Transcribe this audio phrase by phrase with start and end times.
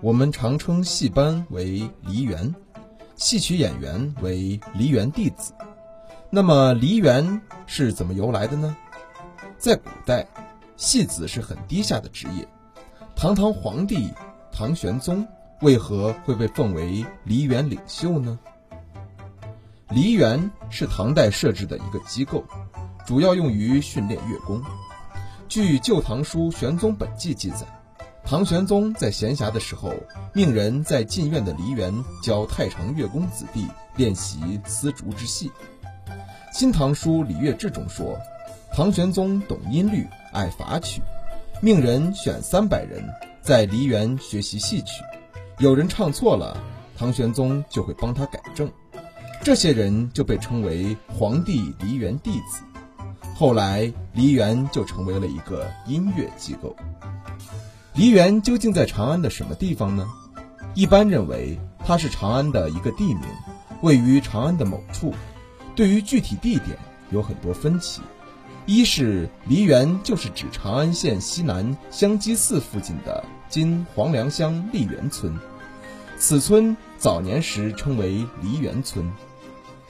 [0.00, 2.54] 我们常称戏班为梨园，
[3.16, 5.52] 戏曲演员为梨园弟子。
[6.30, 8.76] 那么梨园是怎么由来的呢？
[9.58, 10.24] 在古代，
[10.76, 12.46] 戏子是很低下的职业。
[13.16, 14.12] 堂堂皇帝
[14.52, 15.26] 唐玄宗
[15.62, 18.38] 为何会被奉为梨园领袖呢？
[19.90, 22.44] 梨园是唐代设置的一个机构，
[23.04, 24.62] 主要用于训练乐工。
[25.48, 27.66] 据《旧唐书·玄宗本纪》记载。
[28.28, 29.90] 唐玄宗在闲暇的时候，
[30.34, 35.50] 命人在进院的梨园教太常乐工子弟练习丝竹之戏。
[36.52, 38.18] 《新唐书·礼乐志》中说，
[38.70, 41.00] 唐玄宗懂音律，爱法曲，
[41.62, 43.02] 命人选三百人
[43.40, 45.02] 在梨园学习戏曲。
[45.56, 46.54] 有人唱错了，
[46.98, 48.70] 唐玄宗就会帮他改正。
[49.42, 52.62] 这些人就被称为皇帝梨园弟子。
[53.34, 56.76] 后来，梨园就成为了一个音乐机构。
[57.98, 60.08] 梨园究竟在长安的什么地方呢？
[60.76, 63.22] 一般认为它是长安的一个地名，
[63.82, 65.12] 位于长安的某处。
[65.74, 66.78] 对于具体地点
[67.10, 68.00] 有很多分歧。
[68.66, 75.36] 一是梨园就是指长安县西南香积寺附近的今黄梁乡梨园村，
[76.16, 79.10] 此村早年时称为梨园村。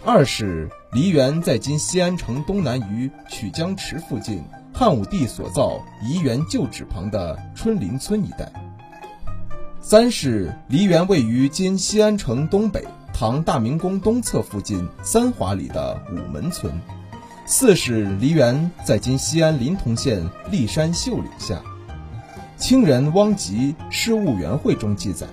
[0.03, 4.43] 二是梨园在今西安城东南隅曲江池附近。
[4.79, 8.53] 汉武帝所造梨园旧址旁的春林村一带。
[9.81, 16.73] 三是梨园位于今西安城东北唐大明宫东侧附近三华里的午门村。
[17.45, 21.61] 四是梨园在今西安临潼县骊山秀岭下。
[22.57, 25.27] 清人汪集《事务员会》中记载，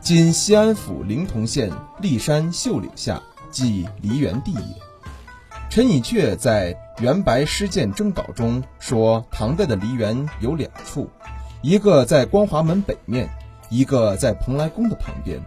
[0.00, 1.70] 今西安府临潼县
[2.02, 4.89] 骊山秀岭下，即梨园地也。
[5.70, 11.08] 陈寅恪在《元白诗鉴征稿》中说，唐代的梨园有两处，
[11.62, 13.30] 一个在光华门北面，
[13.68, 15.38] 一个在蓬莱宫的旁边。《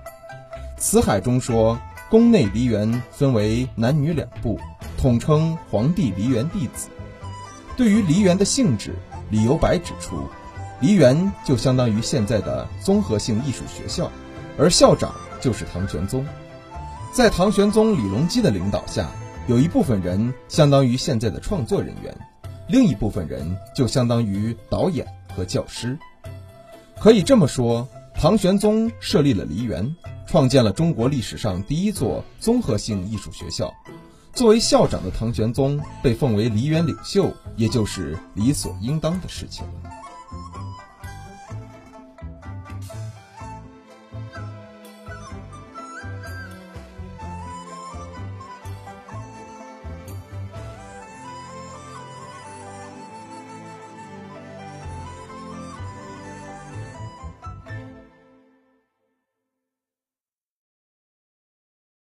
[0.78, 1.78] 辞海》中说，
[2.10, 4.58] 宫内梨园分为男女两部，
[4.98, 6.88] 统称皇帝梨园弟子。
[7.76, 8.96] 对于梨园的性质，
[9.30, 10.30] 李由白指出，
[10.80, 14.10] 梨园就相当于现在的综合性艺术学校，
[14.58, 16.26] 而校长就是唐玄宗。
[17.12, 19.12] 在唐玄宗李隆基的领导下。
[19.46, 22.16] 有一部分人相当于现在的创作人员，
[22.70, 25.06] 另一部分人就相当于导演
[25.36, 25.98] 和教师。
[26.98, 29.94] 可以这么说，唐玄宗设立了梨园，
[30.26, 33.74] 创建了中国历史上第一座综合性艺术学校。
[34.32, 39.66] 作为校长的唐玄宗被奉为梨园领袖，也就是理所应当的事情。